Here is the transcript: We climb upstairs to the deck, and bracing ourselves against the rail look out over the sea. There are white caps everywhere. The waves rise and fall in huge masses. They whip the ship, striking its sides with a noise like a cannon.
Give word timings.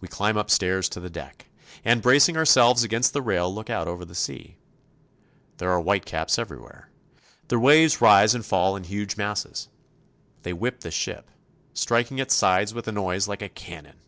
We 0.00 0.08
climb 0.08 0.36
upstairs 0.36 0.88
to 0.88 0.98
the 0.98 1.08
deck, 1.08 1.48
and 1.84 2.02
bracing 2.02 2.36
ourselves 2.36 2.82
against 2.82 3.12
the 3.12 3.22
rail 3.22 3.54
look 3.54 3.70
out 3.70 3.86
over 3.86 4.04
the 4.04 4.12
sea. 4.16 4.56
There 5.58 5.70
are 5.70 5.78
white 5.80 6.04
caps 6.04 6.40
everywhere. 6.40 6.90
The 7.46 7.60
waves 7.60 8.00
rise 8.00 8.34
and 8.34 8.44
fall 8.44 8.74
in 8.74 8.82
huge 8.82 9.16
masses. 9.16 9.68
They 10.42 10.52
whip 10.52 10.80
the 10.80 10.90
ship, 10.90 11.30
striking 11.72 12.18
its 12.18 12.34
sides 12.34 12.74
with 12.74 12.88
a 12.88 12.90
noise 12.90 13.28
like 13.28 13.42
a 13.42 13.48
cannon. 13.48 13.98